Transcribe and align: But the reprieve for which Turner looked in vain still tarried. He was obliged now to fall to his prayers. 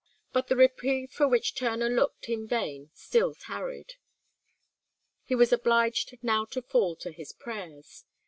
But 0.33 0.47
the 0.47 0.55
reprieve 0.55 1.11
for 1.11 1.27
which 1.27 1.53
Turner 1.53 1.87
looked 1.87 2.27
in 2.27 2.47
vain 2.47 2.89
still 2.91 3.35
tarried. 3.35 3.97
He 5.25 5.35
was 5.35 5.53
obliged 5.53 6.17
now 6.23 6.45
to 6.45 6.63
fall 6.63 6.95
to 6.95 7.11
his 7.11 7.33
prayers. 7.33 8.03